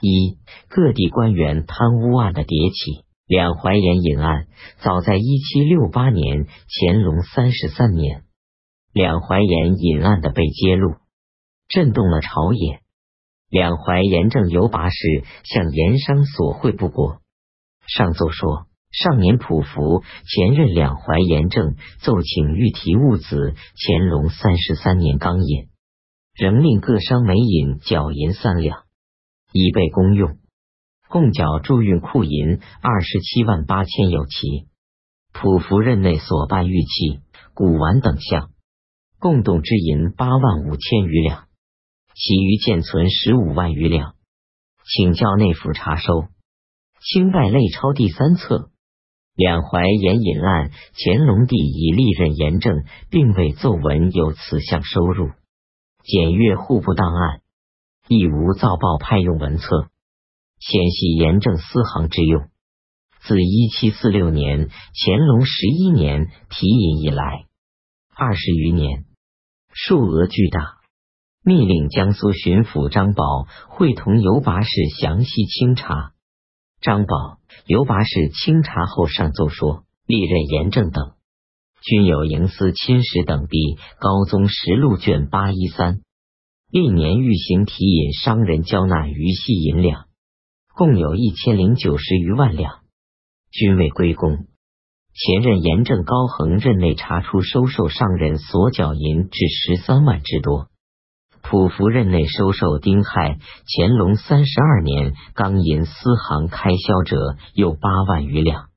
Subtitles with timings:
[0.00, 3.04] 一、各地官员贪污案的迭起。
[3.26, 4.46] 两淮盐引案
[4.80, 8.22] 早在一七六八年，乾隆三十三年，
[8.92, 10.94] 两淮盐引案的被揭露，
[11.68, 12.80] 震动了朝野。
[13.50, 17.20] 两淮盐政游把使向盐商索贿不果，
[17.86, 18.66] 上奏说。
[18.90, 25.68] 上年普福前任两淮盐政，奏请御提物子乾隆三十三年刚引，
[26.34, 28.84] 仍令各商每引缴银三两，
[29.52, 30.38] 以备公用。
[31.08, 34.68] 共缴驻运库银二十七万八千有奇。
[35.32, 37.20] 普福任内所办玉器、
[37.54, 38.50] 古玩等项，
[39.18, 41.46] 共动之银八万五千余两，
[42.14, 44.14] 其余建存十五万余两，
[44.84, 46.28] 请教内府查收。
[47.00, 48.70] 清代类钞第三册。
[49.34, 55.30] 两淮盐引案，乾隆帝已历任盐政，并未奏闻有此项收入。
[56.02, 57.40] 检阅户部档案，
[58.08, 59.88] 亦无造报派用文册，
[60.58, 62.48] 显系严正私行之用。
[63.20, 64.70] 自一七四六年
[65.04, 67.44] 乾隆十一年提引以来，
[68.14, 69.04] 二十余年，
[69.72, 70.78] 数额巨大。
[71.44, 76.12] 密令江苏巡抚张宝会同游把使详细清查。
[76.80, 81.12] 张宝、尤把使清查后上奏说，历任严正等
[81.82, 83.78] 均有营私侵蚀等弊。
[83.98, 86.00] 高宗实录卷八一三，
[86.70, 90.04] 历年御行提引商人交纳余系银两，
[90.74, 92.80] 共有一千零九十余万两，
[93.50, 94.46] 均未归公。
[95.14, 100.68] 前任严正高恒任内查出收受上人所缴银至十三万之多。
[101.40, 103.38] 普福任内收受丁亥
[103.74, 108.68] 乾隆三十二年钢银私行开销者有八万余两，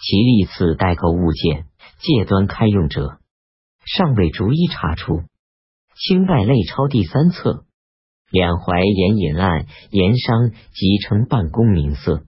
[0.00, 1.66] 其历次代购物件
[2.00, 3.20] 借端开用者
[3.86, 5.22] 尚未逐一查出。
[6.00, 7.66] 清代类钞第三册，
[8.30, 12.24] 两淮盐引案，盐商即称办公名色，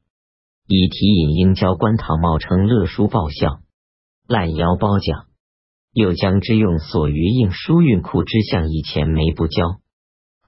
[0.68, 3.60] 以提引应交官堂冒称乐书报效，
[4.28, 5.24] 滥邀褒奖。
[5.94, 9.80] 又将之用所余应输运库之项以前没不交，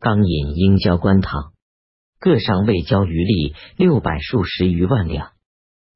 [0.00, 1.54] 刚引应交官堂，
[2.20, 5.32] 各上未交余力六百数十余万两。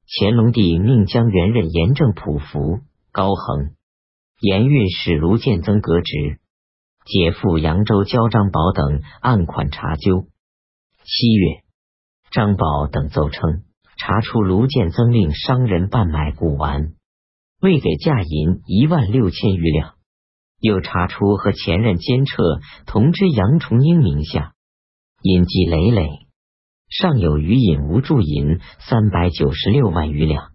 [0.07, 2.79] 乾隆帝命将原任盐政普福、
[3.11, 3.75] 高恒、
[4.41, 6.39] 盐运使卢建增革职，
[7.09, 10.27] 解赴扬州交张宝等案款查究。
[11.03, 11.63] 七月，
[12.29, 13.63] 张宝等奏称，
[13.97, 16.93] 查出卢建增令商人贩买古玩。
[17.59, 19.95] 未给价银一万六千余两，
[20.59, 22.43] 又查出和前任监彻
[22.85, 24.53] 同知杨崇英名下
[25.23, 26.07] 隐迹累累，
[26.89, 30.51] 尚有余隐无铸银三百九十六万余两。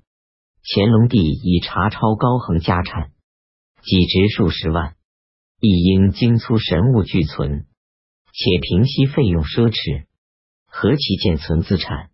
[0.62, 3.10] 乾隆帝已查抄高恒家产，
[3.82, 4.94] 几值数十万，
[5.65, 7.65] 亦应精粗神物俱存，
[8.35, 10.05] 且平息费用奢侈，
[10.67, 12.11] 何其见存资产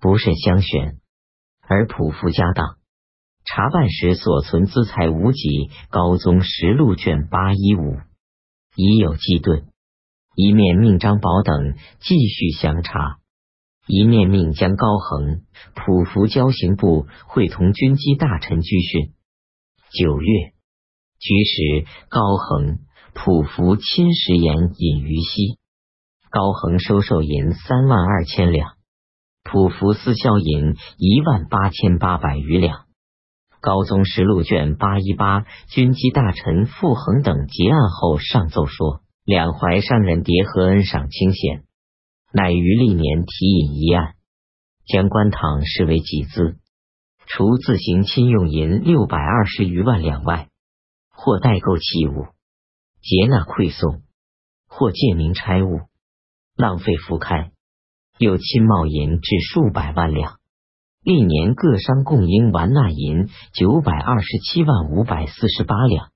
[0.00, 0.98] 不甚相悬，
[1.60, 2.78] 而普福家当。
[3.44, 7.98] 查办时所存资财无几，高宗实录卷八一五
[8.74, 9.66] 已有记顿。
[10.34, 13.18] 一面命张宝等继续详查，
[13.86, 15.42] 一面命将高恒、
[15.74, 19.12] 普福交刑部会同军机大臣拘训。
[19.90, 20.54] 九月，
[21.18, 22.78] 居时高恒、
[23.12, 25.58] 普福亲食盐饮于西，
[26.30, 28.76] 高恒收受银三万二千两，
[29.42, 32.86] 普福私销银一万八千八百余两。
[33.60, 41.64] 高宗实录卷八一八，军机大臣傅恒等结案后上奏说，两淮商人叠和恩赏清闲，
[42.32, 44.14] 乃于历年提引一案，
[44.86, 46.58] 将官堂视为己资，
[47.26, 50.46] 除自行亲用银六百二十余万两外，
[51.20, 52.28] 或代购器物，
[53.02, 54.02] 劫纳馈送，
[54.68, 55.80] 或借名差物，
[56.54, 57.50] 浪费浮开，
[58.18, 60.38] 又亲冒银至数百万两。
[61.02, 66.12] 历年各商共应完纳银九百二十七万五百四十八两，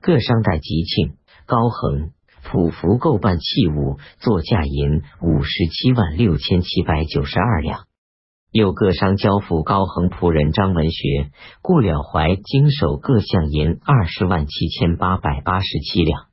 [0.00, 2.12] 各商代吉庆、高恒、
[2.44, 7.87] 普福购办器物作价银五十七万六千七百九十二两，
[8.50, 11.30] 又各商交付高恒仆人张文学、
[11.60, 16.28] 顾了怀经手各项银二十万七千八百八十七两，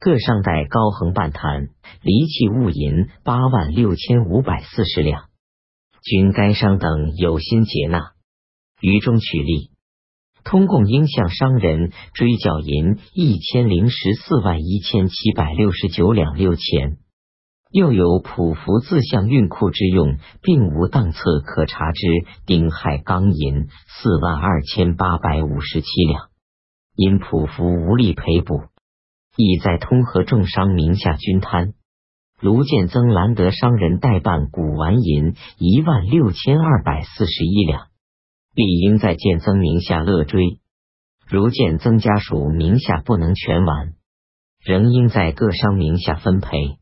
[0.00, 1.68] 各商代高恒办坛
[2.00, 5.24] 离器物银八万六千五百四十两。
[6.02, 8.12] 均该商等有心接纳，
[8.80, 9.70] 于中取利，
[10.42, 16.96] 通共应向商人追缴银一千零十四万一千七百六十九两六钱，
[17.72, 22.06] 又有普福自向运库之用，并无档册可查之。
[22.44, 26.28] 丁亥钢银四万二千八百五十七两，
[26.94, 28.60] 因普福无力赔补，
[29.38, 31.72] 已在通和重商名下均摊。
[32.40, 37.86] 卢建增兰德商人代办古玩银一万六千二百四十一两，
[38.54, 40.58] 理应在建增名下勒追。
[41.26, 43.94] 如建增家属名下不能全完，
[44.62, 46.81] 仍应在各商名下分赔。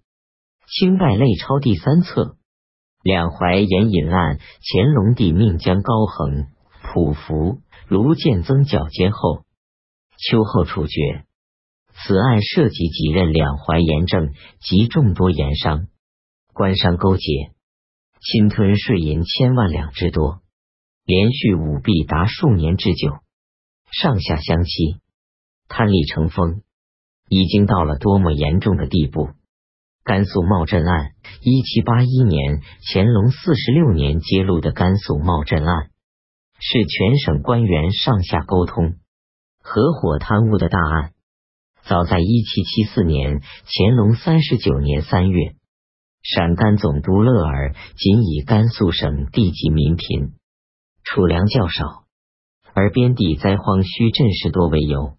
[0.70, 2.36] 清代类钞第三册，
[3.02, 6.46] 两淮盐引案，乾隆帝命将高恒、
[6.80, 7.58] 普福、
[7.88, 9.42] 卢建增剿监后，
[10.16, 11.24] 秋后处决。
[11.92, 15.88] 此案涉及几任两淮盐政及众多盐商、
[16.54, 17.50] 官商勾结，
[18.20, 20.40] 侵吞税银千万两之多，
[21.04, 23.10] 连续舞弊达数年之久，
[23.90, 25.00] 上下相欺，
[25.66, 26.62] 贪利成风，
[27.28, 29.30] 已经到了多么严重的地步！
[30.10, 32.62] 甘肃茂镇案，一七八一年
[32.92, 35.90] 乾隆四十六年揭露的甘肃茂镇案，
[36.58, 38.96] 是全省官员上下沟通、
[39.62, 41.12] 合伙贪污的大案。
[41.84, 45.54] 早在一七七四年，乾隆三十九年三月，
[46.24, 50.32] 陕甘总督勒尔仅以甘肃省地级民贫、
[51.04, 52.02] 储粮较少，
[52.74, 55.12] 而边地灾荒需赈事多为由，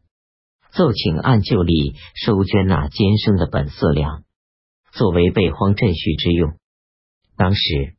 [0.74, 4.24] 奏请按旧例收捐纳监生的本色粮，
[4.92, 6.54] 作为备荒赈恤之用。
[7.38, 7.96] 当时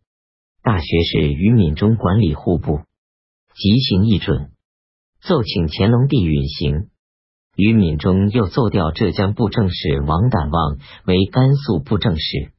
[0.63, 2.81] 大学士于敏中管理户部，
[3.55, 4.53] 即行一准，
[5.21, 6.89] 奏请乾隆帝允行。
[7.57, 12.53] 于敏中又奏调浙江布政使王胆望为甘肃布政使，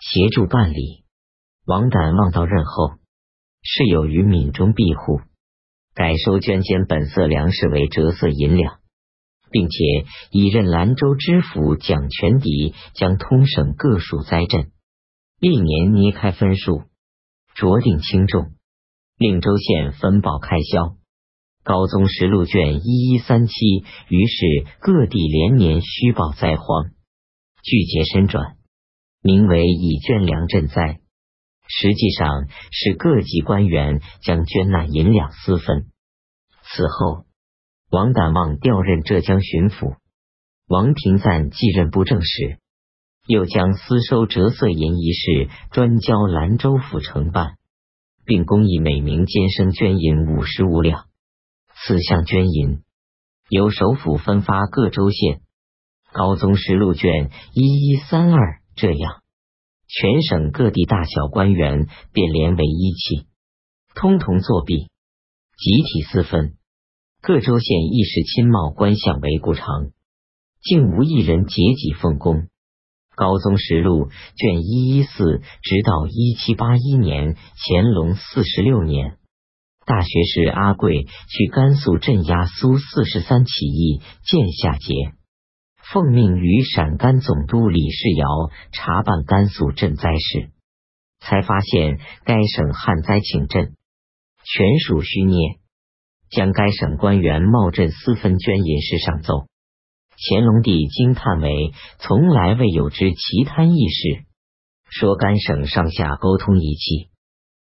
[0.00, 1.04] 协助办理。
[1.64, 2.94] 王胆望到任后，
[3.62, 5.20] 是有于敏中庇护，
[5.94, 8.79] 改收捐监本色粮食为折色银两，
[9.50, 14.70] 并且已任兰州知府蒋全迪将通省各属灾镇，
[15.38, 16.84] 历年捏开分数，
[17.56, 18.52] 酌定轻重，
[19.16, 20.96] 令州县分报开销。
[21.62, 23.54] 高宗实录卷一一三七，
[24.08, 26.90] 于是各地连年虚报灾荒，
[27.62, 28.56] 聚节深转，
[29.22, 31.00] 名为以捐粮赈灾，
[31.68, 35.90] 实际上是各级官员将捐纳银两私分。
[36.62, 37.24] 此后，
[37.90, 39.96] 王胆望调任浙江巡抚，
[40.68, 42.60] 王廷赞继任布政使，
[43.26, 47.56] 又将私收折色银一事专交兰州府承办，
[48.24, 51.06] 并公益每名监生捐银五十五两。
[51.84, 52.82] 此项捐银。
[53.48, 55.40] 由首府分发各州县。
[56.12, 59.22] 高宗实录卷一一三二这样，
[59.88, 63.26] 全省各地大小官员便连为一气，
[63.96, 64.76] 通同作弊，
[65.56, 66.56] 集体私分。
[67.22, 69.90] 各州县亦是亲冒官相为故常，
[70.62, 72.48] 竟无一人节己奉公。
[73.14, 77.36] 高宗实录卷一一四，直到一七八一年
[77.68, 79.18] 乾隆四十六年。
[79.84, 84.94] 大学士阿贵去甘肃镇压苏四十三起义，见夏节，
[85.92, 88.26] 奉命与陕甘总督李世尧
[88.72, 90.52] 查办甘肃赈灾事，
[91.18, 93.72] 才发现该省旱灾请赈
[94.42, 95.58] 全属虚捏，
[96.30, 99.46] 将该省官员冒赈私分捐银事上奏。
[100.16, 104.24] 乾隆帝惊叹为从来未有之奇贪异事，
[104.90, 107.08] 说甘省上下沟通一气。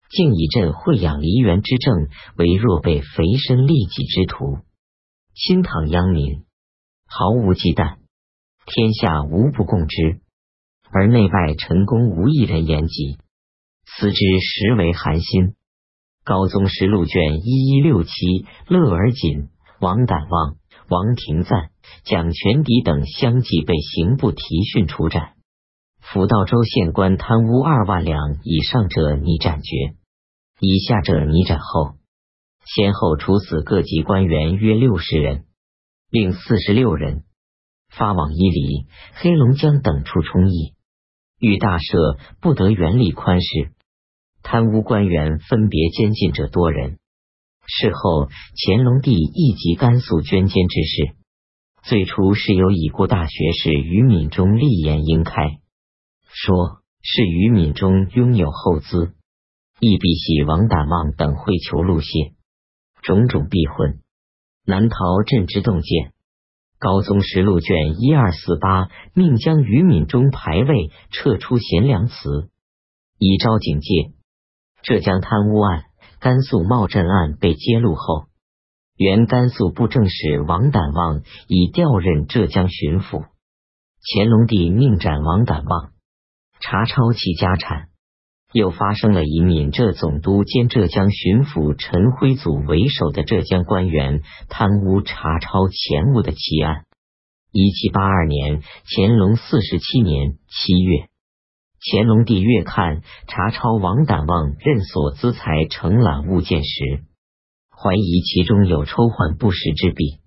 [0.09, 2.07] 竟以朕惠养梨园之政
[2.37, 4.59] 为若被肥身利己之徒，
[5.33, 6.45] 亲唐殃民，
[7.07, 7.97] 毫无忌惮，
[8.67, 10.21] 天下无不共之，
[10.91, 13.17] 而内外臣工无一人言及，
[13.87, 15.55] 此之实为寒心。
[16.23, 18.11] 高宗实录卷一一六七，
[18.67, 19.49] 乐而锦、
[19.81, 20.55] 王胆望、
[20.87, 21.71] 王廷赞、
[22.05, 25.33] 蒋全迪等相继被刑部提讯处斩，
[25.99, 29.95] 辅道州县官贪污二万两以上者拟斩决。
[30.59, 31.95] 以下者拟斩后，
[32.65, 35.43] 先后处死各级官员约六十人，
[36.09, 37.23] 另四十六人
[37.89, 40.73] 发往伊犁、黑龙江等处充役。
[41.37, 43.73] 欲大赦不得原力宽释，
[44.43, 46.99] 贪污官员分别监禁者多人。
[47.65, 51.15] 事后，乾隆帝一及甘肃捐监之事，
[51.83, 55.59] 最初是由已故大学士于敏中立言应开，
[56.27, 59.15] 说是于敏中拥有厚资。
[59.79, 62.35] 亦必系王胆望等会求路线，
[63.01, 63.99] 种种避混，
[64.65, 66.13] 难逃朕之洞见。
[66.79, 72.49] 高宗实录卷一二四八，命将于敏中牌位撤出贤良祠，
[73.17, 74.13] 以昭警戒。
[74.83, 75.85] 浙江贪污案、
[76.19, 78.25] 甘肃茂镇案被揭露后，
[78.97, 83.23] 原甘肃布政使王胆望已调任浙江巡抚。
[84.13, 85.91] 乾隆帝命斩王胆望，
[86.59, 87.87] 查抄其家产。
[88.51, 96.83] 又发生了以闽浙总督兼浙江巡抚陈辉祖为首的浙江官员贪污查抄钱物的奇案。
[97.53, 101.07] 一七八二年，乾隆四十七年七月，
[101.85, 107.03] 乾隆帝阅看查抄王胆望任所资财承揽物件时，
[107.69, 110.19] 怀疑其中有抽换不实之弊，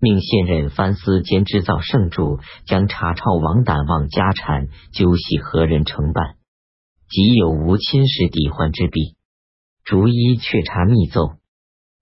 [0.00, 6.34] 命现任藩司兼制造圣主将查抄王胆望家产究系何人承办，
[7.08, 9.14] 即有无侵蚀抵换之弊，
[9.84, 11.22] 逐一确查密奏。《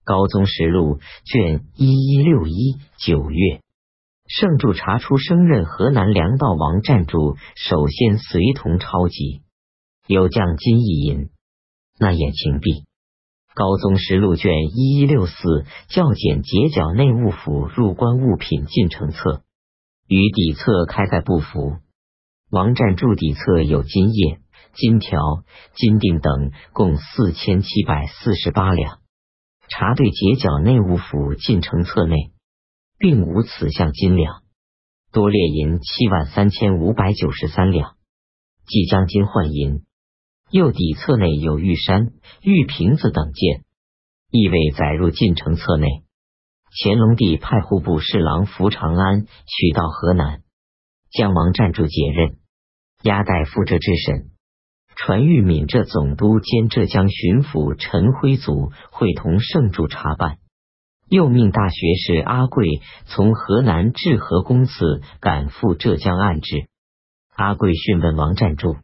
[0.05, 3.61] 高宗实录》卷一一六一九月。
[4.29, 9.43] 圣主查出升任河南粮道王占主，首先随同抄集，
[10.07, 11.31] 有将金义银，
[11.99, 12.85] 那眼情币。
[13.55, 19.43] 高宗实录卷一一六四校检结缴内务府入关物品进程册，
[20.07, 21.77] 与底册开盖不符。
[22.51, 24.41] 王占柱底册有金叶、
[24.75, 25.19] 金条、
[25.75, 28.99] 金锭等，共四千七百四十八两。
[29.69, 32.33] 查对结缴内务府进程册内。
[32.99, 34.43] 并无此项金两，
[35.13, 37.97] 多列银七万三千五百九十三两，
[38.67, 39.85] 即将金换银。
[40.51, 43.65] 右底册内有玉山、玉瓶子等件，
[44.31, 46.05] 亦未载入进城册内。
[46.85, 50.43] 乾隆帝派户部侍郎福长安取到河南，
[51.11, 52.39] 将王占住解任，
[53.03, 54.31] 押代赴浙治审。
[54.95, 60.39] 传谕闽浙总督兼浙江巡抚陈辉祖会同圣主查办。
[61.09, 66.67] 又命大学士阿贵从河南治河公祠赶赴浙江案治。
[67.33, 68.77] 阿贵讯问王占柱，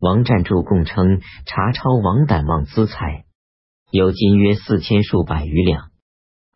[0.00, 3.24] 王占柱供称查抄王胆旺资财，
[3.90, 5.90] 有金约四千数百余两，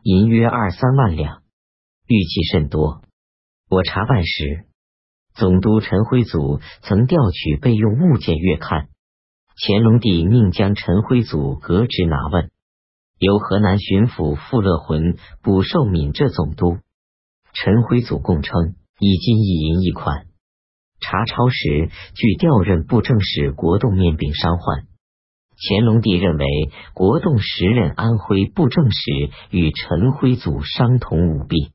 [0.02, 1.42] 银约二三万两，
[2.08, 3.02] 玉器甚多。
[3.70, 4.64] 我查办时，
[5.34, 8.88] 总督陈辉祖曾调取备用物件阅看，
[9.64, 12.50] 乾隆帝命将陈辉祖革职拿问。
[13.18, 16.78] 由河南巡抚傅乐浑补授闽浙总督，
[17.52, 20.26] 陈辉祖供称以金一银一款。
[21.00, 24.86] 查抄时据调任布政使国栋面禀伤患。
[25.60, 26.46] 乾隆帝认为
[26.94, 31.72] 国栋时任安徽布政使，与陈辉祖相同舞弊，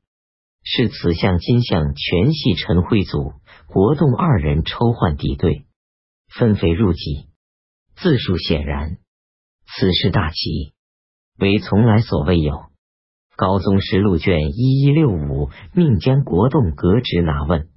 [0.62, 3.34] 是此项金项全系陈辉祖、
[3.66, 5.66] 国栋二人抽换抵对，
[6.28, 7.28] 分肥入己。
[7.96, 8.96] 自述显然，
[9.66, 10.73] 此事大奇。
[11.38, 12.66] 为从来所未有。
[13.36, 17.68] 高宗实录卷一一六五命将国栋革职拿问，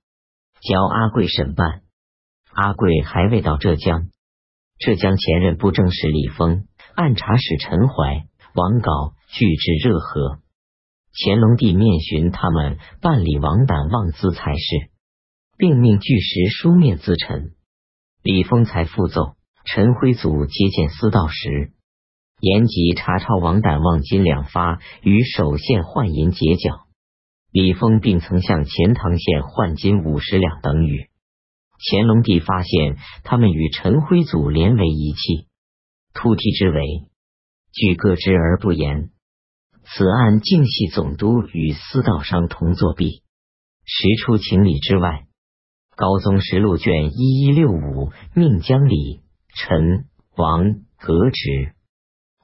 [0.61, 1.81] 交阿贵审办。
[2.53, 4.09] 阿贵还未到浙江，
[4.77, 10.39] 浙江前任布政使李丰、按察使陈怀、王镐俱至热河。
[11.19, 14.91] 乾隆帝面询他们办理王胆妄资财事，
[15.57, 17.55] 并命据实书面自陈。
[18.21, 19.35] 李丰才复奏，
[19.65, 21.71] 陈辉祖接见司道时。
[22.39, 26.85] 延吉查抄王胆望金两发，与首县换银结缴。
[27.51, 31.09] 李丰并曾向钱塘县换金五十两等语。
[31.89, 35.47] 乾隆帝发现他们与陈辉祖连为一气，
[36.13, 36.81] 突提之为，
[37.73, 39.09] 据各知而不言。
[39.83, 43.23] 此案竟系总督与司道商同作弊，
[43.85, 45.25] 实出情理之外。
[45.95, 49.21] 高宗实录卷一一六五命将李、
[49.55, 51.73] 陈、王革职。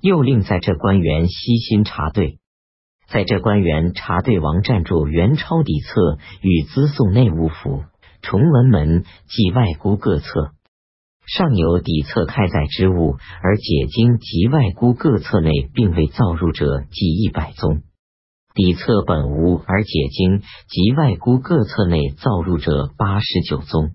[0.04, 2.38] 又令在这官员悉心查对，
[3.08, 7.86] 在这官员查对王占柱原钞底册与资送内务府
[8.22, 10.52] 崇文门及外孤各册，
[11.26, 17.84] 尚有底册开载之物，而解经及外孤各册内并未造入者计一百宗，
[18.54, 23.92] 底册本无而解经及外孤各册内造入者八十九宗，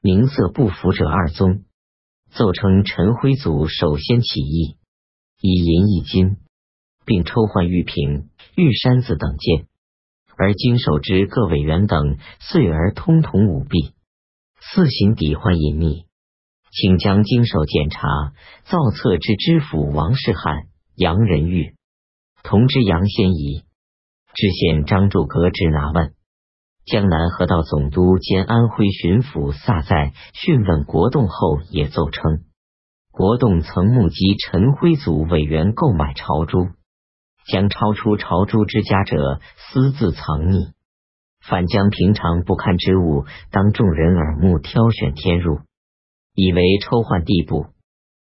[0.00, 1.64] 名色不符者二宗，
[2.32, 4.78] 奏称陈辉祖首先起义。
[5.46, 6.38] 以银一金，
[7.04, 9.66] 并抽换玉瓶、玉山子等件，
[10.38, 13.92] 而经手之各委员等遂而通同舞弊，
[14.58, 16.06] 四行抵换隐秘，
[16.72, 18.00] 请将经手检查
[18.64, 21.74] 造册之知府王世汉、杨仁玉，
[22.42, 23.64] 同知杨先仪，
[24.32, 26.14] 知县张柱革职拿问。
[26.86, 32.44] 江南河道总督兼安徽巡抚萨在讯问国栋后，也奏称。
[33.16, 36.70] 国栋曾目击陈辉祖委员购买朝珠，
[37.46, 40.72] 将超出朝珠之家者私自藏匿，
[41.40, 45.60] 反将平常不堪之物当众人耳目挑选添入，
[46.34, 47.66] 以为抽换地步。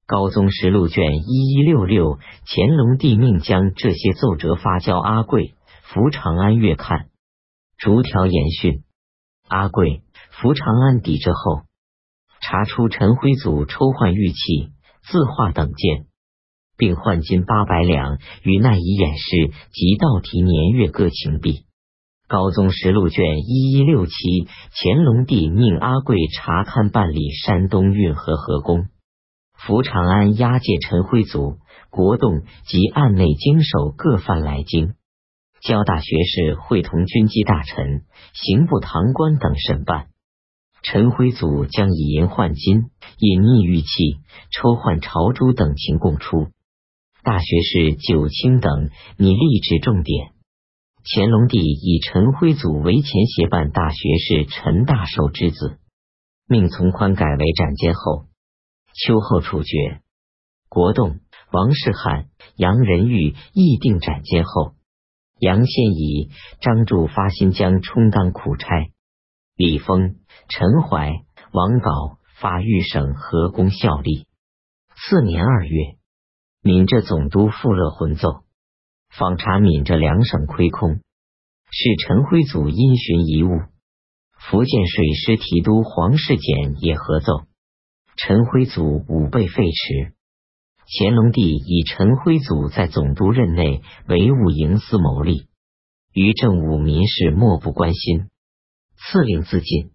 [0.08, 7.10] 高宗实录卷一一六六，乾隆帝命将这些奏折发交阿贵、福长安阅看，
[7.78, 8.86] 逐条严讯。
[9.50, 11.69] 阿贵、福长安抵制后。
[12.41, 14.69] 查出陈辉祖抽换玉器、
[15.01, 16.05] 字画等件，
[16.77, 21.65] 并换金八百两，与那以掩饰及道题年月各情币。
[22.27, 24.13] 高宗实录卷一一六七，
[24.72, 28.86] 乾隆帝命阿贵查勘办理山东运河河工，
[29.58, 31.58] 福长安押解陈辉祖、
[31.89, 34.93] 国栋及案内经手各犯来京，
[35.63, 38.03] 交大学士会同军机大臣、
[38.34, 40.09] 刑部堂官等审办。
[40.82, 44.20] 陈辉祖将以银换金、隐匿玉器、
[44.52, 46.48] 抽换朝珠等情供出。
[47.22, 50.32] 大学士九卿等拟立旨重点。
[51.04, 55.80] 乾隆帝以陈辉祖为前协办大学士陈大寿之子，
[56.48, 58.26] 命从宽改为斩监后，
[58.94, 60.02] 秋后处决。
[60.70, 61.20] 国栋、
[61.52, 64.74] 王世汉、杨仁玉议定斩监后，
[65.40, 66.30] 杨宪仪、
[66.62, 68.68] 张柱发新疆充当苦差。
[69.60, 70.16] 李丰、
[70.48, 71.12] 陈怀、
[71.51, 74.25] 王杲发豫省河工效力。
[74.96, 75.98] 次年二月，
[76.63, 78.46] 闽浙总督傅乐浑奏。
[79.10, 81.01] 访查闽浙两省亏空，
[81.72, 83.60] 是陈辉祖因循遗物。
[84.39, 87.42] 福建水师提督黄世简也合奏，
[88.16, 90.13] 陈辉祖武备废弛。
[90.88, 95.50] 乾隆帝以陈辉祖在总督任内唯务营私谋利，
[96.13, 98.30] 于政务民事漠不关心，
[99.08, 99.91] 赐令自尽。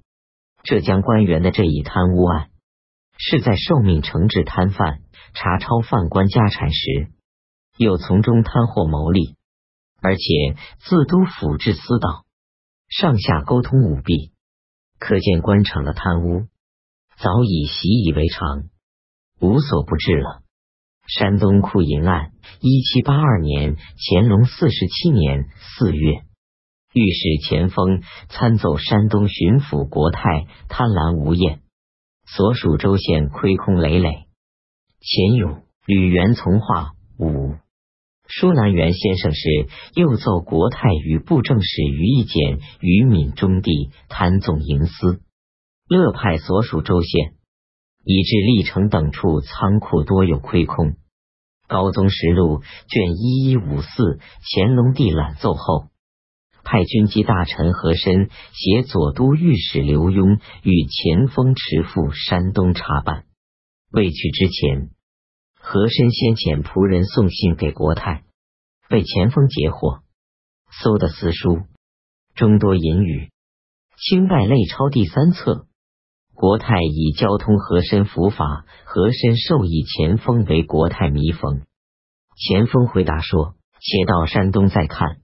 [0.63, 2.51] 浙江官员的这一贪污案，
[3.19, 5.03] 是在受命惩治贪犯、
[5.35, 7.11] 查抄犯官家产时。
[7.77, 9.35] 又从中贪获牟利，
[10.01, 10.23] 而且
[10.79, 12.25] 自都府治私道，
[12.89, 14.33] 上下沟通舞弊，
[15.01, 16.47] 可见官场的贪污
[17.19, 18.69] 早已习以为常，
[19.41, 20.43] 无所不至了。
[21.09, 22.31] 山东库银案，
[22.61, 26.23] 一七八二年乾隆四十七年四月，
[26.95, 31.59] 御史钱锋参奏山东巡抚国泰贪婪无厌，
[32.25, 34.27] 所属州县亏空累累。
[35.01, 37.57] 钱勇、吕元从化五。
[38.29, 39.41] 舒南元先生是
[39.97, 45.21] 又奏国泰与布政使于义简于敏中地贪纵营私，
[45.89, 47.35] 乐派所属州县
[48.05, 50.95] 以致历城等处仓库多有亏空。
[51.67, 54.21] 高宗实录卷一一五四，
[54.55, 55.89] 乾隆帝览奏后，
[56.65, 63.25] 派军机大臣和珅携左都御史刘墉与前锋持赴山东查办。
[63.93, 64.91] 未去之前。
[65.67, 68.25] 和珅先遣仆人送信给国泰，
[68.91, 70.03] 被前锋截获，
[70.83, 71.63] 搜的私书
[72.35, 73.31] 众多隐语。
[73.97, 75.67] 清代类钞第三册，
[76.35, 81.63] 国泰以交通和珅伏法，和珅授意前锋为国泰弥封。
[82.37, 85.23] 前锋回答说：“且到山东再看。”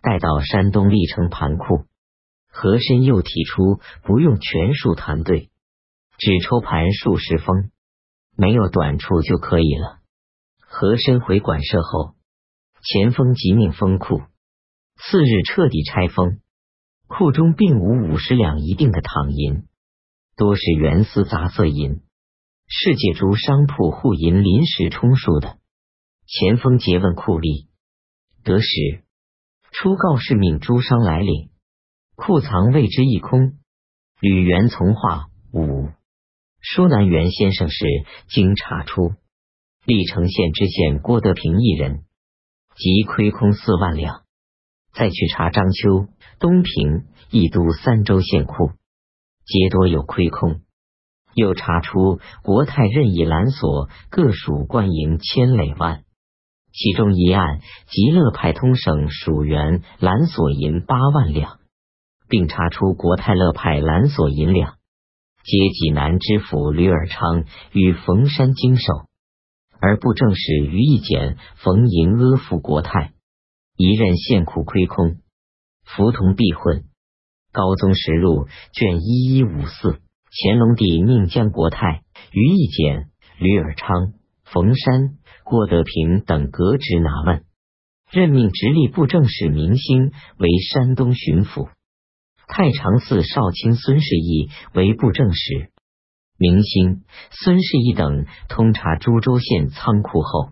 [0.00, 1.84] 待到山东历城盘库，
[2.50, 5.50] 和珅又提出不用全数团队，
[6.18, 7.70] 只抽盘数十封。
[8.36, 9.98] 没有短处就可以了。
[10.60, 12.14] 和珅回馆舍后，
[12.84, 14.22] 钱锋即命封库，
[14.96, 16.38] 次日彻底拆封，
[17.08, 19.66] 库中并无五十两一定的躺银，
[20.36, 22.02] 多是原丝杂色银，
[22.68, 25.58] 是借诸商铺户银临时充数的。
[26.26, 27.66] 钱锋诘问库吏，
[28.44, 29.02] 得时
[29.70, 31.50] 初告示命诸商来领，
[32.16, 33.54] 库藏未知一空。
[34.20, 35.88] 吕元从化五。
[36.60, 37.86] 舒南元先生是
[38.28, 39.12] 经查出，
[39.84, 42.02] 历城县知县郭德平一人，
[42.76, 44.24] 即亏空四万两。
[44.92, 46.08] 再去查章丘、
[46.40, 48.72] 东平、义都三州县库，
[49.44, 50.62] 皆多有亏空。
[51.34, 56.02] 又查出国泰任意拦索各属官营千累万，
[56.78, 61.58] 其中一案极乐派通省属员蓝索银八万两，
[62.28, 64.76] 并查出国泰乐派蓝索银两。
[65.42, 69.08] 皆济南知府吕尔昌与冯山经手，
[69.80, 73.12] 而不正使于义简、冯银阿附国泰，
[73.76, 75.16] 一任县库亏空，
[75.84, 76.84] 服同避混。
[77.50, 79.98] 高宗实录卷一一五四，
[80.30, 84.12] 乾隆帝命将国泰、于义简、吕尔昌、
[84.44, 85.17] 冯山、
[85.48, 87.42] 郭德平等革职拿问，
[88.10, 91.70] 任命直隶布政使明星为山东巡抚。
[92.46, 95.70] 太常寺少卿孙世义为布政使，
[96.36, 97.02] 明星。
[97.30, 100.50] 孙世义等通查株洲县仓库后，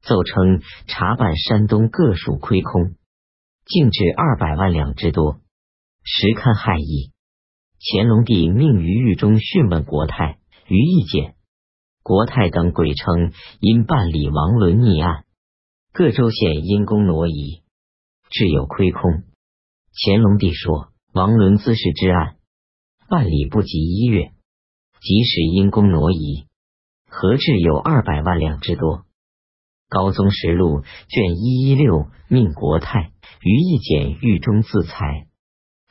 [0.00, 2.94] 奏称查办山东各属亏空，
[3.66, 5.38] 净至二百万两之多，
[6.02, 7.12] 实堪骇意。
[7.78, 11.33] 乾隆帝命于狱中讯问国泰、于意见、
[12.04, 15.24] 国泰等鬼称因办理王伦逆案，
[15.92, 17.62] 各州县因公挪移，
[18.30, 19.24] 致有亏空。
[19.92, 20.94] 乾隆帝说。
[21.14, 22.38] 王伦滋事之案
[23.08, 24.32] 办理不及一月，
[25.00, 26.48] 即使因公挪移，
[27.08, 29.04] 何至有二百万两之多？
[29.88, 33.12] 高宗实录卷一一六命国泰
[33.42, 35.28] 于一简狱中自裁，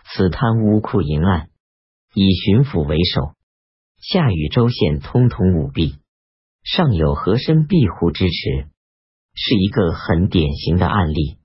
[0.03, 1.49] 此贪污酷淫案，
[2.13, 3.37] 以巡抚为首，
[4.01, 5.95] 下与州县通通舞弊，
[6.63, 8.67] 上有和珅庇护支持，
[9.35, 11.37] 是一个很典型的案例。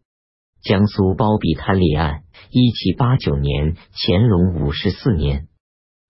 [0.63, 5.49] 江苏包庇贪吏案，一七八九年，乾隆五十四年，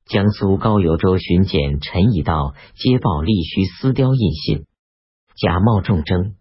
[0.07, 4.66] 江苏高邮州巡检陈以道接报隶须私雕印信，
[5.37, 6.35] 假冒重征，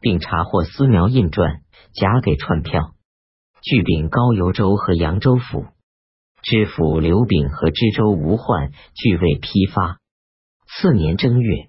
[0.00, 2.94] 并查获私描印传，假给串票，
[3.62, 5.66] 据禀高邮州和扬州府，
[6.42, 9.98] 知府刘炳和知州吴焕俱未批发。
[10.68, 11.68] 次年正月，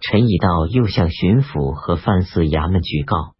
[0.00, 3.34] 陈以道又向巡抚和藩司衙门举告。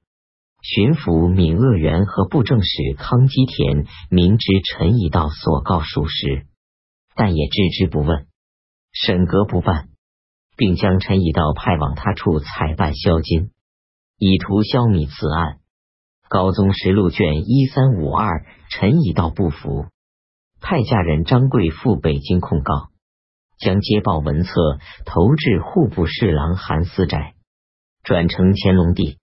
[0.63, 6.47] 巡抚闵鄂元和布政使康基田明知陈以道所告属实，
[7.15, 8.27] 但也置之不问，
[8.93, 9.89] 审革不办，
[10.59, 13.53] 并将陈以道派往他处采办销金，
[14.19, 15.61] 以图消弭此案。
[16.29, 19.87] 高宗实录卷一三五二，陈以道不服，
[20.61, 22.90] 派下人张贵赴北京控告，
[23.61, 24.51] 将接报文册
[25.05, 27.35] 投至户部侍郎韩思斋，
[28.03, 29.19] 转呈乾隆帝。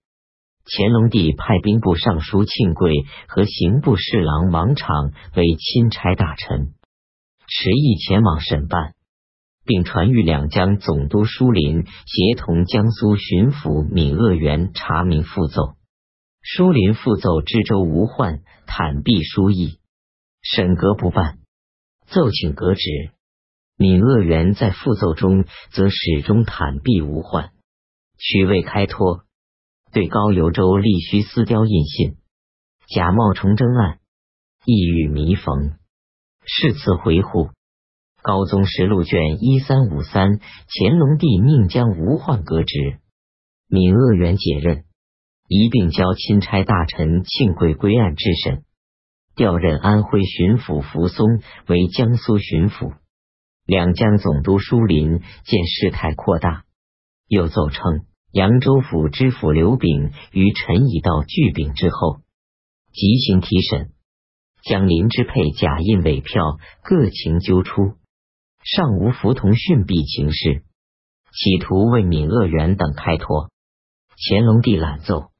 [0.70, 2.92] 乾隆帝派兵部尚书庆贵
[3.26, 6.74] 和刑部侍郎王昶为钦差大臣，
[7.48, 8.94] 持意前往审办，
[9.64, 15.76] 并传谕两江总督舒林协同江苏巡抚闵鄂元查明复奏。
[16.42, 19.78] 舒林复奏知州吴焕坦避书意，
[20.42, 21.38] 审革不办，
[22.06, 23.10] 奏请革职。
[23.78, 27.52] 闵鄂元在复奏中则始终坦毕无患，
[28.18, 29.20] 取未开脱。
[29.92, 32.16] 对高邮州立须私雕印信，
[32.88, 34.00] 假冒崇祯案，
[34.64, 35.78] 意欲弥缝，
[36.44, 37.50] 是次回护。
[38.20, 42.98] 高宗实录卷一三五三，乾隆帝命将吴焕革职，
[43.68, 44.86] 闵鄂元解任，
[45.46, 48.64] 一并交钦差大臣庆贵归案质审，
[49.36, 52.96] 调任安徽巡抚扶松为江苏巡抚。
[53.68, 56.64] 两江总督舒林见事态扩大，
[57.26, 58.06] 又奏称。
[58.32, 62.20] 扬州府知府刘炳于陈以道拒禀之后，
[62.92, 63.90] 即行提审，
[64.62, 67.96] 将林之配假印伪票各情揪出，
[68.64, 70.62] 尚无服同训弊情事，
[71.32, 73.50] 企图为闵鄂元等开脱。
[74.16, 75.30] 乾隆帝览奏，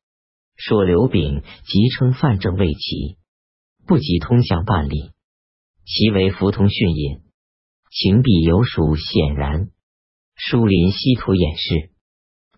[0.55, 3.17] 说刘炳即称范正未起，
[3.87, 5.13] 不及通向办理，
[5.87, 7.21] 其为服同训引，
[7.91, 9.71] 情弊有属显然。
[10.37, 11.91] 疏林稀图掩饰。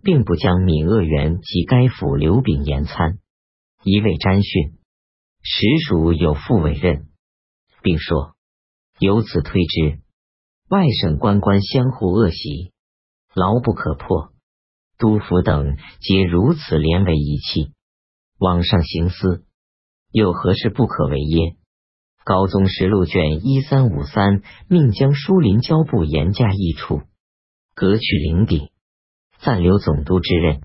[0.02, 3.18] 并不将闵鄂元及该府刘炳言参，
[3.84, 4.78] 一味詹训，
[5.42, 7.10] 实属有负委任，
[7.82, 8.34] 并说
[8.98, 10.00] 由此推之，
[10.70, 12.72] 外省官官相互恶习，
[13.34, 14.32] 牢不可破。
[14.96, 17.72] 督府等皆如此连为一气，
[18.38, 19.44] 往上行思，
[20.12, 21.56] 又何事不可为耶？
[22.22, 27.00] 高宗实录卷一三五三，命将疏林交部严加议处，
[27.74, 28.70] 革去领鼎。
[29.40, 30.60] 暂留总督之任，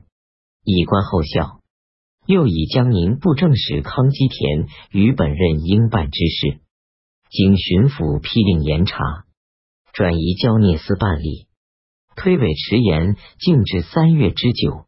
[0.63, 1.61] 以观后效。
[2.25, 6.59] 又以江宁布政使康基田与本任应办之事，
[7.29, 8.97] 经巡抚批令严查，
[9.93, 11.47] 转移交聂司办理。
[12.17, 14.85] 推诿迟延，竟至三月之久。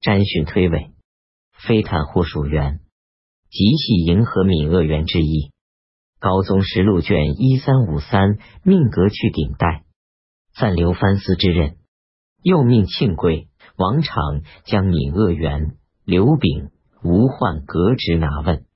[0.00, 0.90] 詹询推诿，
[1.52, 2.80] 非袒护属员，
[3.50, 5.51] 极系迎合闵鄂元之意。
[6.22, 9.82] 高宗实录卷一三五三，命革去顶戴，
[10.54, 11.78] 暂留藩司之任。
[12.44, 16.70] 又命庆贵、王昶将闵鄂元、刘炳、
[17.02, 18.66] 吴焕革职拿问，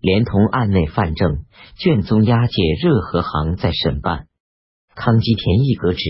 [0.00, 1.44] 连同案内范正、
[1.76, 4.26] 卷宗押解热河行在审办。
[4.96, 6.00] 康基田亦革职，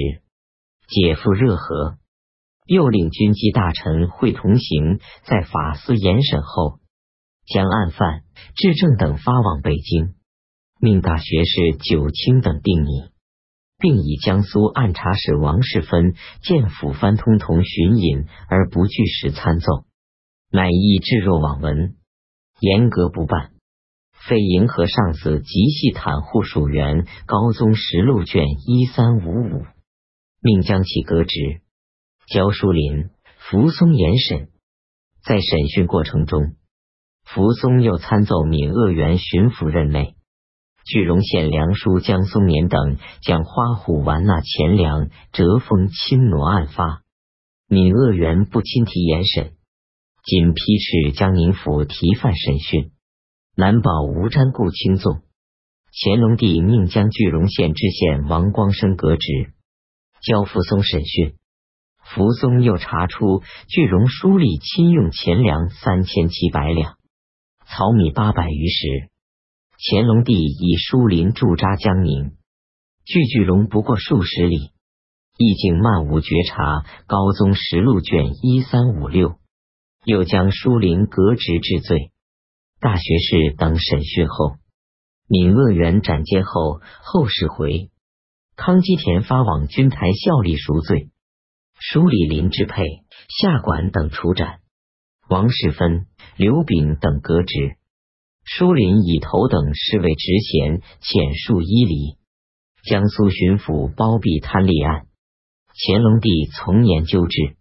[0.88, 1.98] 解赴热河。
[2.64, 6.78] 又令军机大臣会同行，在法司严审后，
[7.44, 8.22] 将案犯、
[8.54, 10.14] 质证等发往北京，
[10.80, 13.10] 命大学士九卿等定拟。
[13.82, 19.86] 并以江苏按察使王世芬见府藩通同巡隐而不据实参奏，
[20.52, 21.96] 乃亦置若罔闻，
[22.60, 23.52] 严格不办，
[24.12, 27.06] 非迎合上司极系袒护属员。
[27.24, 29.64] 高宗实录卷一三五五，
[30.42, 31.62] 命将其革职。
[32.26, 34.50] 焦书林、扶松严审，
[35.24, 36.54] 在审讯过程中，
[37.24, 40.16] 扶松又参奏闽鄂元巡抚任内。
[40.84, 47.02] 句容县梁书江松年等将花虎完纳钱粮折封侵挪案发，
[47.68, 49.52] 闵鄂元不亲提严审，
[50.24, 52.90] 仅批示江宁府提犯审讯，
[53.54, 55.22] 难保无瞻故轻纵。
[55.92, 59.52] 乾隆帝命将句容县知县王光生革职，
[60.22, 61.34] 交扶松审讯。
[62.02, 66.96] 扶松又查出巨荣书吏亲用钱粮三千七百两，
[67.66, 69.09] 草米八百余石。
[69.82, 72.32] 乾隆帝以书林驻扎江宁，
[73.06, 74.72] 距巨荣不过数十里，
[75.38, 76.84] 意境漫无觉察。
[77.06, 79.38] 高宗实录卷一三五六，
[80.04, 82.12] 又将书林革职治罪。
[82.78, 84.56] 大学士等审讯后，
[85.26, 87.90] 闽鄂元斩监后，后事回
[88.56, 91.08] 康基田发往军台效力赎罪。
[91.78, 92.84] 书里林之配
[93.30, 94.60] 下管等处斩，
[95.30, 97.78] 王世芬、刘炳等革职。
[98.52, 102.18] 舒林以头等侍卫职衔遣戍伊犁，
[102.82, 105.06] 江苏巡抚包庇贪吏案，
[105.72, 107.54] 乾隆帝从严纠治，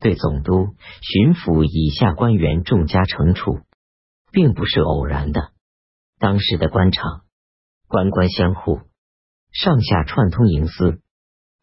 [0.00, 3.60] 对总督、巡抚以下官员重加惩处，
[4.30, 5.52] 并不是偶然的。
[6.18, 7.24] 当时的官场，
[7.88, 8.82] 官官相护，
[9.50, 11.00] 上下串通营私，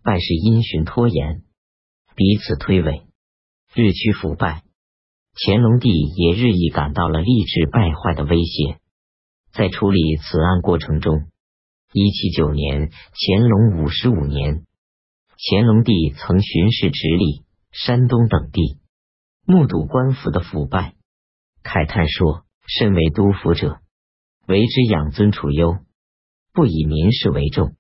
[0.02, 1.44] 办事因循拖延，
[2.16, 3.04] 彼此推诿，
[3.76, 4.65] 日趋腐败。
[5.38, 8.80] 乾隆帝也日益感到了吏治败坏的威胁，
[9.52, 11.28] 在处理此案过程中，
[11.92, 14.64] 一七九年，乾隆五十五年，
[15.38, 17.44] 乾隆帝曾巡视直隶、
[17.74, 18.80] 山东等地，
[19.46, 20.94] 目睹官府的腐败，
[21.66, 23.82] 慨叹说：“身为督府者，
[24.48, 25.80] 为之养尊处优，
[26.54, 27.76] 不以民事为重，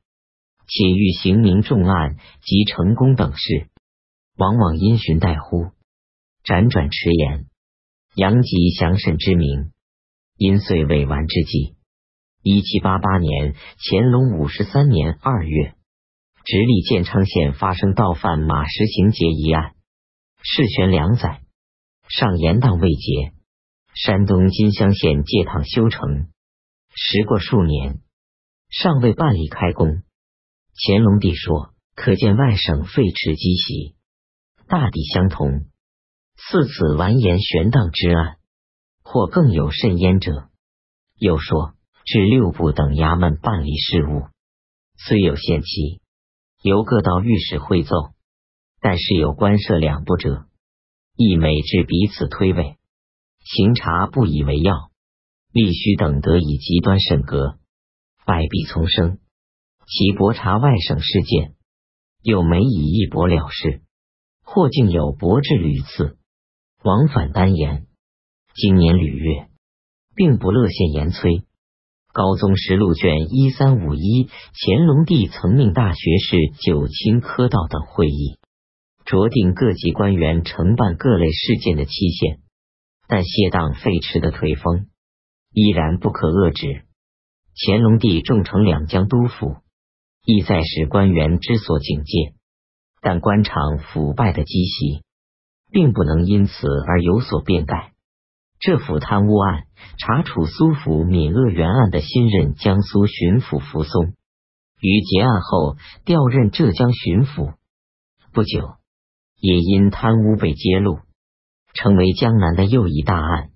[0.68, 3.70] 且欲行明重案及成功等事，
[4.36, 5.72] 往往因循怠忽。”
[6.46, 7.48] 辗转迟延，
[8.14, 9.72] 杨吉详慎之名，
[10.38, 11.76] 因遂未完之际。
[12.44, 15.74] 一七八八年，乾隆五十三年二月，
[16.44, 19.74] 直隶建昌县发生盗犯马石行劫一案，
[20.44, 21.42] 事悬两载，
[22.10, 23.34] 上严当未结。
[23.96, 26.28] 山东金乡县借塘修成，
[26.94, 28.02] 时过数年，
[28.70, 30.04] 尚未办理开工。
[30.76, 33.96] 乾隆帝说：“可见外省废弛积习，
[34.68, 35.66] 大抵相同。”
[36.38, 38.38] 似此完颜玄荡之案，
[39.04, 40.50] 或更有甚焉者。
[41.18, 41.74] 又说，
[42.06, 44.28] 至六部等衙门办理事务，
[44.98, 46.02] 虽有限期，
[46.62, 48.14] 由各道御史会奏，
[48.80, 50.46] 但是有官设两部者，
[51.16, 52.76] 亦每至彼此推诿，
[53.40, 54.92] 行察不以为要，
[55.54, 57.58] 必须等得以极端审格，
[58.26, 59.20] 败弊丛生。
[59.88, 61.56] 其博察外省事件，
[62.22, 63.84] 又每以一博了事，
[64.44, 66.18] 或竟有博至屡次。
[66.86, 67.88] 往返单言，
[68.54, 69.48] 今年履月，
[70.16, 71.42] 并不乐献言催。
[72.14, 78.38] 高宗实录卷一三五一，乾隆帝曾命大学士九卿科道等会议，
[79.04, 82.42] 酌定各级官员承办各类事件的期限，
[83.08, 84.86] 但谢当废弛的颓风
[85.54, 86.86] 依然不可遏制。
[87.56, 89.56] 乾隆帝重惩两江督府，
[90.24, 92.36] 意在使官员之所警戒，
[93.02, 95.02] 但官场腐败的积习。
[95.72, 97.92] 并不能因此而有所变改。
[98.60, 99.66] 这府贪污案
[99.98, 104.14] 查处苏府闽鄂原案的新任江苏巡抚扶松，
[104.80, 105.76] 于结案后
[106.06, 107.56] 调任浙江巡抚，
[108.32, 108.76] 不久
[109.40, 111.00] 也因贪污被揭露，
[111.74, 113.50] 成为江南的又一大案。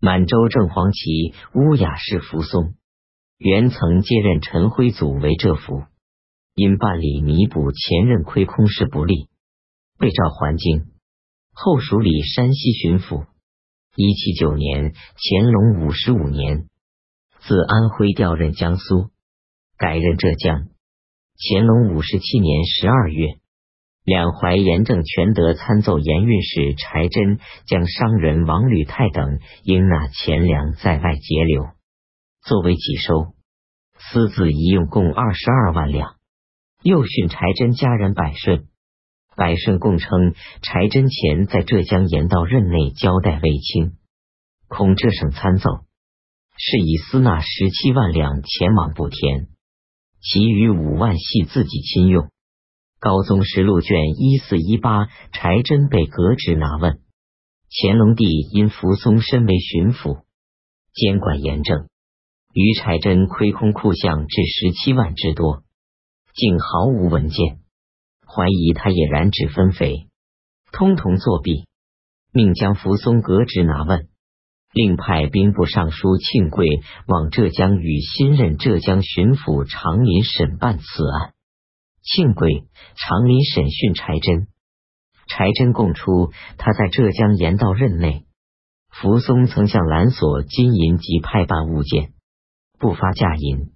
[0.00, 2.74] 满洲正黄旗乌雅氏扶松，
[3.36, 5.82] 原曾接任陈辉祖为浙府，
[6.54, 9.28] 因办理弥补前任亏空事不力，
[9.98, 10.86] 被召还京。
[11.60, 13.26] 后署理山西巡抚。
[13.96, 16.68] 一七九年，乾隆五十五年，
[17.40, 19.10] 自安徽调任江苏，
[19.76, 20.68] 改任浙江。
[21.36, 23.40] 乾隆五十七年十二月，
[24.04, 31.64] 两淮盐政全德参奏盐运使柴真将商人王履泰等应纳钱粮在外节流，
[32.46, 33.34] 作为己收，
[33.98, 36.14] 私自一用共二十二万两。
[36.84, 38.68] 又训柴真家人百顺。
[39.38, 43.92] 百顺共称柴真前在浙江盐道任内交代未清，
[44.66, 45.84] 恐浙省参奏，
[46.56, 49.46] 是以私纳十七万两前往补田，
[50.20, 52.28] 其余五万系自己亲用。
[52.98, 56.98] 高宗实录卷一四一八，柴真被革职拿问，
[57.70, 60.22] 乾隆帝因扶松身为巡抚，
[60.92, 61.86] 监管严正，
[62.52, 65.62] 于柴真亏空库项至十七万之多，
[66.34, 67.60] 竟毫无文件。
[68.38, 70.06] 怀疑他也染指分肥，
[70.70, 71.66] 通同作弊，
[72.32, 74.06] 命将扶松革职拿问，
[74.72, 76.68] 另派兵部尚书庆贵
[77.08, 81.34] 往浙江与新任浙江巡抚长林审办此案。
[82.00, 84.46] 庆贵、长林审讯柴真，
[85.26, 88.24] 柴真供出他在浙江盐道任内，
[88.88, 92.12] 扶松曾向蓝所金银及派办物件，
[92.78, 93.72] 不发价银，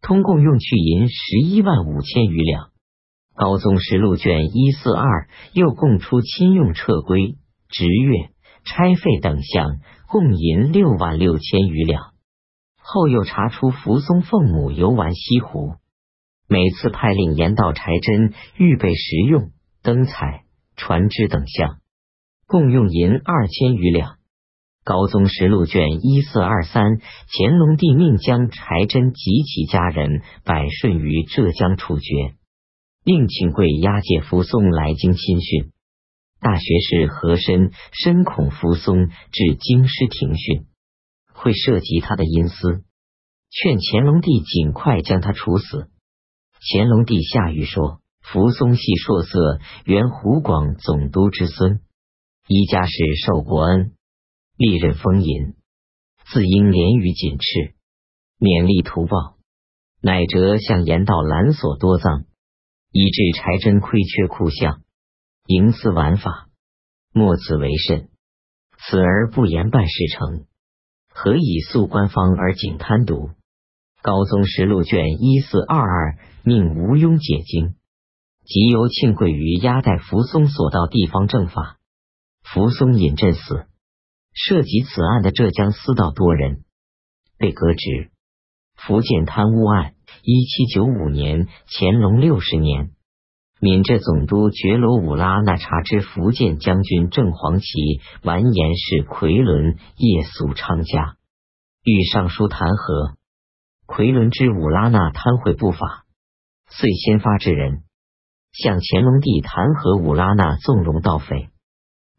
[0.00, 2.71] 通共用去银十一万五千余两。
[3.34, 7.36] 高宗实录卷一四二又供出亲用撤归、
[7.68, 8.28] 职月、
[8.64, 12.12] 差费等项，共银六万六千余两。
[12.76, 15.76] 后又查出扶松奉母游玩西湖，
[16.48, 19.50] 每次派令盐道柴针预备食用、
[19.82, 20.42] 灯彩、
[20.76, 21.78] 船只等项，
[22.46, 24.16] 共用银二千余两。
[24.84, 26.98] 高宗实录卷一四二三，
[27.30, 32.34] 乾隆帝命将柴真及其家人百顺于浙江处决，
[33.04, 35.72] 令请贵押解扶松来京亲训。
[36.40, 40.66] 大学士和珅深恐扶松至京师庭训，
[41.32, 42.84] 会涉及他的阴私，
[43.50, 45.88] 劝乾隆帝尽快将他处死。
[46.72, 51.80] 乾隆帝下谕说：“扶松系硕色，原湖广总督之孙，
[52.46, 52.92] 一家是
[53.26, 53.92] 受国恩。”
[54.56, 55.54] 历任封银，
[56.26, 57.74] 自应连于锦赤，
[58.38, 59.38] 勉力图报，
[60.00, 62.26] 乃折向言道拦索多赃，
[62.92, 64.82] 以致柴真亏缺酷相，
[65.46, 66.48] 营私玩法，
[67.12, 68.10] 莫此为甚。
[68.78, 70.44] 此而不言办事成，
[71.08, 73.30] 何以诉官方而仅贪渎？
[74.02, 77.76] 高宗实录卷一四二二，命吴庸解经，
[78.44, 81.78] 即由庆贵于押带扶松所到地方政法，
[82.42, 83.66] 扶松引阵死。
[84.34, 86.64] 涉及此案的浙江司道多人
[87.38, 88.10] 被革职。
[88.74, 89.94] 福建贪污案，
[90.24, 92.90] 一七九五年，乾隆六十年，
[93.60, 97.66] 闽浙总督觉罗武拉那察知福建将军郑黄旗
[98.22, 101.16] 完颜氏奎伦夜宿昌家，
[101.82, 103.14] 欲上书弹劾。
[103.84, 106.04] 奎伦知武拉那贪贿不法，
[106.70, 107.82] 遂先发制人，
[108.52, 111.48] 向乾隆帝弹劾武拉那纵容盗匪。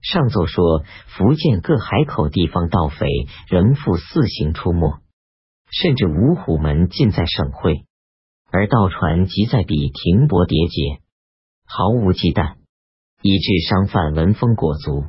[0.01, 3.07] 上奏说，福建各海口地方盗匪
[3.47, 4.99] 仍复四行出没，
[5.71, 7.85] 甚至五虎门尽在省会，
[8.55, 11.01] 而盗船即在彼停泊叠结，
[11.65, 12.57] 毫无忌惮，
[13.23, 15.05] 以致商贩闻风裹足，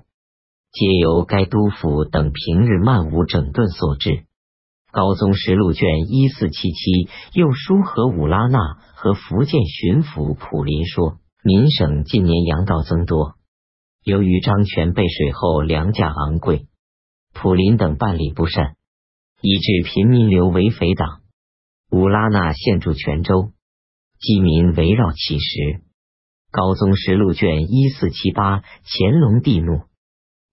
[0.73, 4.25] 皆由该督府等平日漫无整顿所致。
[4.91, 13.35] 高宗实录卷一四七七又书和武拉纳和福建巡抚普林说，民省近年洋盗增多。
[14.05, 16.67] 由于张权被水后粮价昂贵，
[17.35, 18.77] 普林等办理不善，
[19.43, 21.21] 以致平民流为匪党。
[21.95, 23.53] 乌拉那现驻泉州，
[24.19, 25.81] 饥民围绕乞食。
[26.51, 29.83] 高宗实录卷一四七八，乾隆帝怒，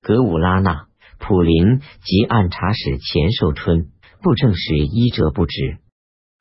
[0.03, 0.85] 革乌拉那、
[1.17, 3.87] 普林及按察使钱寿春、
[4.21, 5.79] 布政使伊哲不职，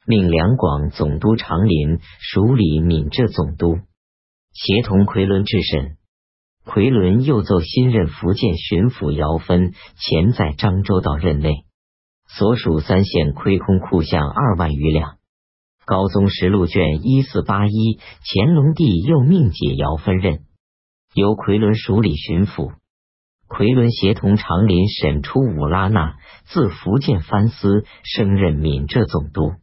[0.06, 3.78] 命两广总督长林署理闽浙总督，
[4.52, 5.96] 协同奎伦治审。
[6.66, 11.64] 奎伦又奏新任福建巡抚姚芬前在漳州道任内，
[12.36, 15.16] 所属三县亏空库项二万余两。
[15.84, 20.44] 高宗实录卷一四八一，乾隆帝又命解姚分任，
[21.14, 22.72] 由奎伦署理巡抚。
[23.48, 26.14] 奎伦协同长林审出武拉那，
[26.44, 29.54] 自福建藩司升任闽浙总督，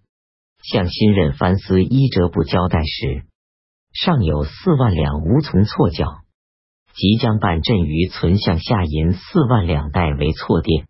[0.62, 3.24] 向新任藩司伊哲部交代时，
[3.94, 6.06] 尚有四万两无从错缴。
[6.94, 10.88] 即将办镇于存项下银四万两代为错垫，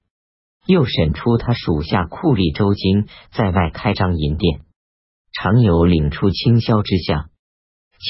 [0.67, 4.61] 又审出他属下库吏周京在外开张银店，
[5.31, 7.29] 常有领出倾销之象。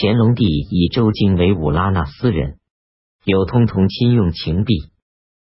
[0.01, 2.57] 乾隆帝以周京为武拉那私人，
[3.23, 4.75] 有通同亲用情币，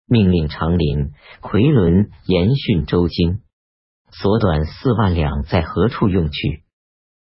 [0.07, 3.39] 命令长林、奎伦严训周京，
[4.11, 6.63] 所短四万两在何处用去？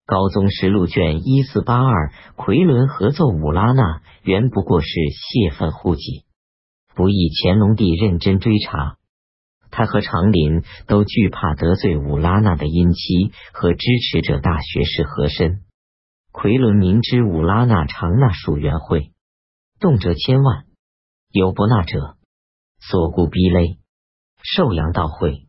[0.05, 6.25] 高宗实录卷一四八二，奎伦合奏武拉那，原不过是泄愤护己，
[6.93, 8.97] 不意乾隆帝认真追查，
[9.75, 15.63] 他和长林都惧怕得罪武拉那的姻妻和支持者大学士和珅。
[16.31, 19.11] 奎伦明知武拉那常纳属元会，
[19.81, 20.63] 动辄千万，
[21.29, 22.15] 有不纳者，
[22.79, 23.77] 所故逼勒，
[24.41, 25.45] 受阳道会，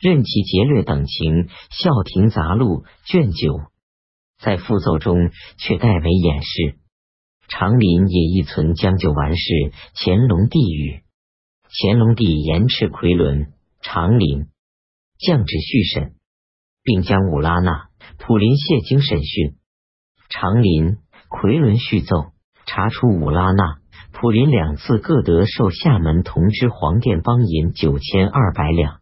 [0.00, 1.34] 任其劫掠等情，
[1.68, 3.60] 《孝廷杂录》卷九。
[4.40, 6.78] 在复奏中却代为掩饰。
[7.48, 9.72] 长林也亦存将就完事。
[9.94, 11.02] 乾隆帝谕，
[11.68, 14.46] 乾隆帝严斥奎伦、长林，
[15.18, 16.14] 降旨续审，
[16.82, 17.88] 并将武拉那、
[18.18, 19.56] 普林谢经审讯。
[20.28, 20.98] 长林、
[21.28, 22.32] 奎伦续奏，
[22.66, 23.78] 查出武拉那、
[24.12, 29.00] 普林两次各得受厦门同知黄殿邦银九千二百两。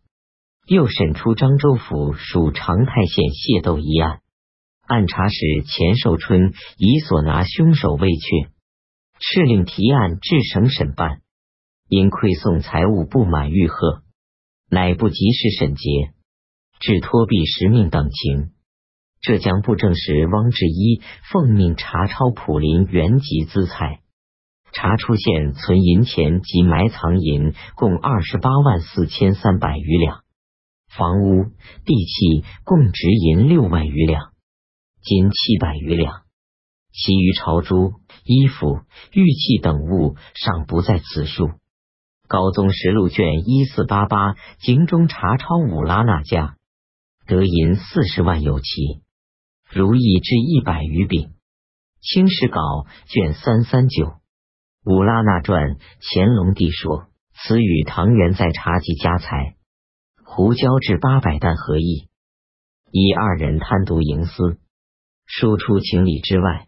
[0.67, 4.21] 又审出漳州府属长泰县械斗一案。
[4.87, 8.51] 按察使钱寿春已所拿凶手未确，
[9.19, 11.23] 敕令提案至省审办，
[11.89, 14.03] 因馈送财物不满欲贺，
[14.69, 16.13] 乃不及时审结，
[16.81, 18.53] 致托毙实命等情。
[19.21, 21.03] 浙江布政使汪志一
[21.33, 24.01] 奉命查抄普林原籍资财，
[24.73, 30.23] 查出现存银钱及埋藏银共二十八万四千三百余两，
[30.89, 31.45] 房屋
[31.85, 34.33] 地契共值银六万余两，
[35.03, 36.23] 金七百余两，
[36.93, 37.95] 其余朝珠、
[38.25, 38.81] 衣服、
[39.13, 41.51] 玉器等物尚不在此数。
[42.29, 46.57] 高宗实录卷一四八八京中查抄五拉那家，
[47.27, 49.03] 得银四十万有奇，
[49.71, 51.33] 如意至一百余柄。
[52.01, 54.15] 清史稿卷三三九
[54.85, 59.57] 五拉那传，乾隆帝说：“此与唐元在查及家财，
[60.25, 62.09] 胡椒至八百担何意？
[62.93, 64.59] 以二人贪渎营私，
[65.27, 66.67] 输出情理之外。”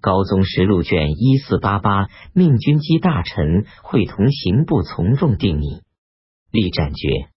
[0.00, 5.82] 高宗实录卷一四八八，命军机大臣会同刑部从重定拟，
[6.50, 7.28] 立斩决。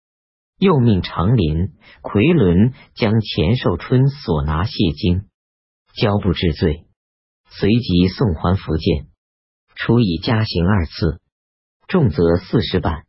[0.57, 5.23] 又命长林、奎伦将钱寿春所拿谢金。
[5.95, 6.85] 交部治罪，
[7.49, 9.07] 随即送还福建，
[9.75, 11.19] 处以加刑二次，
[11.87, 13.03] 重则四十板。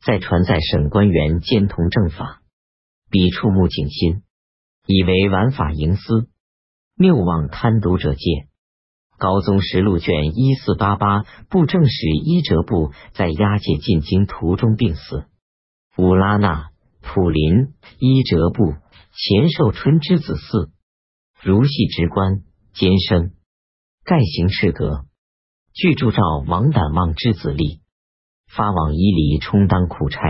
[0.00, 2.42] 再传在省官员兼同正法，
[3.10, 4.22] 彼触目警心，
[4.86, 6.28] 以为玩法营私，
[6.96, 8.47] 谬妄贪渎者戒。
[9.18, 15.26] 高宗实录卷一四八八，布政使伊哲部在押解进京途中病死。
[15.96, 16.70] 乌拉那、
[17.02, 18.74] 普林、伊哲部、
[19.12, 20.70] 钱寿春之子嗣，
[21.42, 22.42] 如系职官，
[22.72, 23.32] 监生，
[24.04, 25.04] 盖行斥革。
[25.74, 27.80] 据铸照王胆望之子立，
[28.48, 30.20] 发往伊犁充当苦差。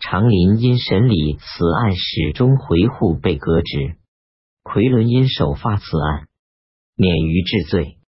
[0.00, 3.96] 长林因审理此案始终回护，被革职。
[4.62, 6.28] 奎伦因首发此案。
[6.96, 7.98] 免于治罪，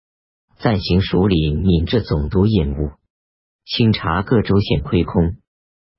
[0.58, 2.92] 暂行署理闽浙总督印务，
[3.64, 5.34] 清查各州县亏空。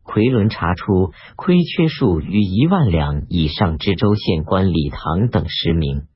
[0.03, 6.07] 奎伦查出亏缺数逾一万两以上之州县官李唐等十名，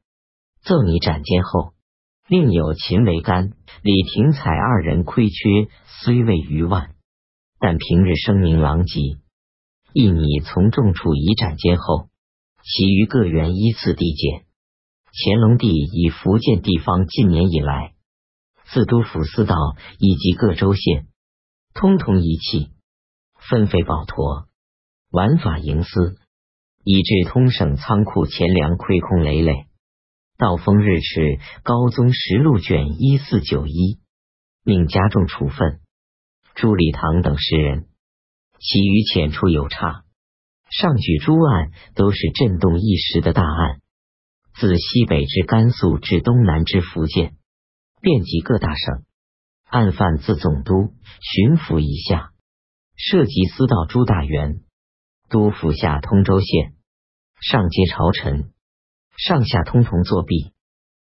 [0.63, 1.73] 奏拟斩监后，
[2.25, 3.51] 另有秦维干、
[3.83, 5.67] 李廷彩二人亏缺
[6.01, 6.95] 虽未逾万，
[7.59, 9.17] 但平日声名狼藉，
[9.91, 12.07] 亦拟从重处以斩监后，
[12.63, 14.45] 其余各员依次递减。
[15.13, 17.93] 乾隆帝以福建地方近年以来，
[18.71, 19.55] 自都府司道
[19.99, 21.07] 以及各州县，
[21.73, 22.71] 通通遗弃，
[23.49, 24.47] 分废宝陀，
[25.11, 26.17] 玩法营私，
[26.85, 29.65] 以致通省仓库钱粮亏空累累。
[30.37, 33.99] 道封日赤高宗实录卷一四九一，
[34.63, 35.81] 命加重处分
[36.55, 37.87] 朱礼堂等十人，
[38.59, 40.05] 其余浅出有差。
[40.69, 43.81] 上举诸案都是震动一时的大案。
[44.61, 47.33] 自西北至甘肃至东南至福建，
[47.99, 49.05] 遍及各大省，
[49.67, 52.29] 案犯自总督、巡抚以下，
[52.95, 54.61] 涉及司道诸大员，
[55.29, 56.75] 都府下通州县，
[57.41, 58.51] 上接朝臣，
[59.17, 60.53] 上下通同作弊。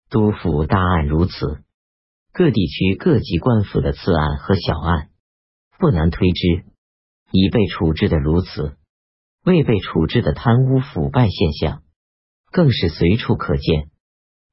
[0.10, 1.62] 督府大案如此，
[2.32, 5.10] 各地区各级官府的次案和小案，
[5.78, 6.64] 不难推知，
[7.32, 8.78] 已被处置的如此，
[9.43, 11.84] 未被处置的贪污腐败现象。
[12.52, 13.86] 更是随处可见。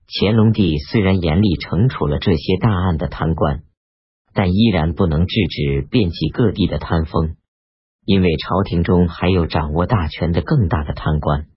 [0.07, 3.65] 乾隆帝虽然严厉惩处了这些大案的贪官，
[4.33, 7.37] 但依然不能制止遍及各地的贪风，
[8.05, 11.49] 因为朝廷中还有掌握大权的更大的贪官。